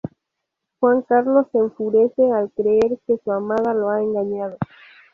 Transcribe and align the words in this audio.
Juan 0.79 1.03
Carlos 1.03 1.45
se 1.51 1.59
enfurece 1.59 2.31
al 2.31 2.49
creer 2.53 2.99
que 3.05 3.19
su 3.23 3.31
amada 3.31 3.71
lo 3.75 3.91
ha 3.91 4.01
engañado. 4.01 4.57